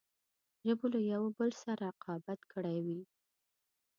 ژبو 0.65 0.85
له 0.93 0.99
یوه 1.11 1.29
بل 1.37 1.49
سره 1.63 1.75
رقابت 1.87 2.39
کړی 2.53 2.77
وي. 2.85 3.01